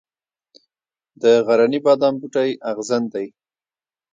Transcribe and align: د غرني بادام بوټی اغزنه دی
د 1.21 1.23
غرني 1.45 1.79
بادام 1.85 2.13
بوټی 2.21 2.49
اغزنه 2.69 3.07
دی 3.13 3.27